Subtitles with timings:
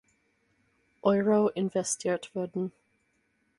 [1.05, 2.71] Euro investiert wurden.